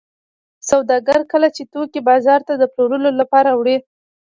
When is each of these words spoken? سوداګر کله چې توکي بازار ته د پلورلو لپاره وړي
سوداګر 0.69 1.19
کله 1.31 1.47
چې 1.55 1.63
توکي 1.73 1.99
بازار 2.09 2.39
ته 2.47 2.53
د 2.57 2.63
پلورلو 2.73 3.11
لپاره 3.19 3.49
وړي 3.53 3.77